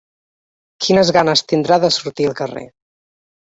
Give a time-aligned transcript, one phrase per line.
[0.85, 2.67] Quines ganes tindrà de sortir al carrer.